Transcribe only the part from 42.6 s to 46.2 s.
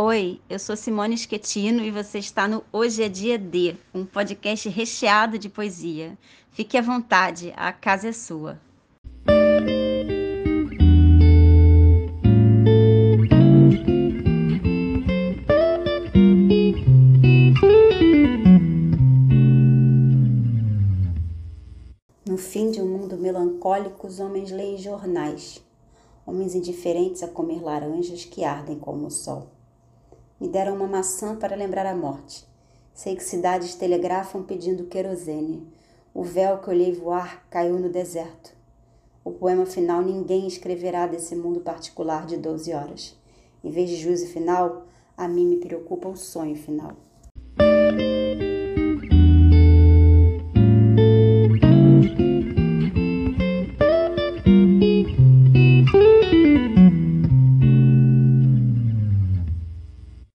horas. Em vez de juízo final, a mim me preocupa o